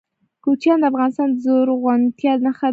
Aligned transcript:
کوچیان 0.43 0.77
د 0.81 0.85
افغانستان 0.91 1.27
د 1.31 1.35
زرغونتیا 1.45 2.33
نښه 2.45 2.67
ده. 2.67 2.69